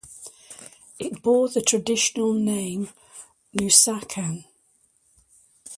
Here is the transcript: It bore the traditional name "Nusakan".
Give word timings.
It 0.97 1.21
bore 1.21 1.47
the 1.47 1.61
traditional 1.61 2.33
name 2.33 2.89
"Nusakan". 3.55 4.45